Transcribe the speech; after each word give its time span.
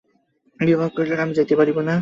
বিভা 0.59 0.85
কহিল, 0.95 1.11
না, 1.11 1.21
আমি 1.23 1.33
যাইতে 1.33 1.53
পারিব 1.55 1.77
না। 1.77 1.89